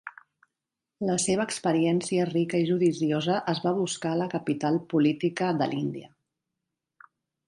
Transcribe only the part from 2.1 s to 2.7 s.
rica i